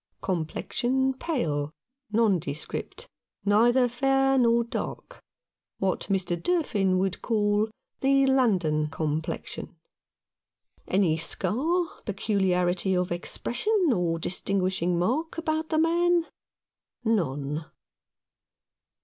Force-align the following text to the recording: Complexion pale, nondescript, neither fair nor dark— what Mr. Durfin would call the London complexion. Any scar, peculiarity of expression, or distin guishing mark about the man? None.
Complexion 0.23 1.13
pale, 1.13 1.71
nondescript, 2.11 3.07
neither 3.45 3.87
fair 3.87 4.35
nor 4.39 4.63
dark— 4.63 5.21
what 5.77 6.07
Mr. 6.09 6.35
Durfin 6.35 6.97
would 6.97 7.21
call 7.21 7.69
the 7.99 8.25
London 8.25 8.87
complexion. 8.87 9.75
Any 10.87 11.17
scar, 11.17 11.85
peculiarity 12.03 12.97
of 12.97 13.11
expression, 13.11 13.93
or 13.93 14.17
distin 14.17 14.59
guishing 14.61 14.97
mark 14.97 15.37
about 15.37 15.69
the 15.69 15.77
man? 15.77 16.25
None. 17.05 17.65